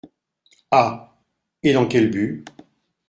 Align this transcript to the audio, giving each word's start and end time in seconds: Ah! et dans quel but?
Ah! 0.71 1.15
et 1.61 1.73
dans 1.73 1.85
quel 1.87 2.09
but? 2.09 2.43